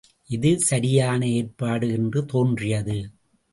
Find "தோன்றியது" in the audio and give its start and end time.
2.25-2.97